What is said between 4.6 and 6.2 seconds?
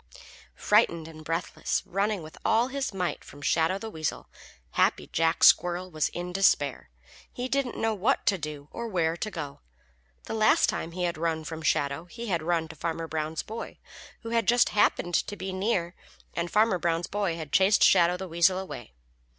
Happy Jack Squirrel was